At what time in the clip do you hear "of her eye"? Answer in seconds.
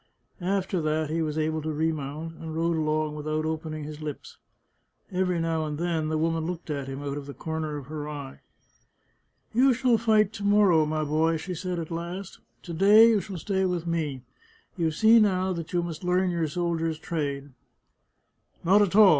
7.77-8.39